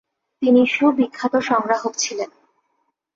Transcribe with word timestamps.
তিনি 0.41 0.61
সুবিখ্যাত 0.67 1.33
সংগ্রাহক 1.41 1.93
ছিলেন। 1.97 2.29